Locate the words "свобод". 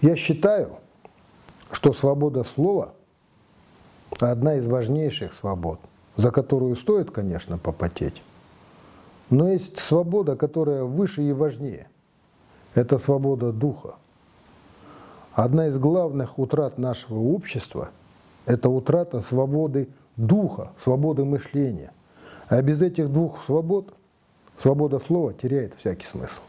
5.34-5.78, 23.44-23.92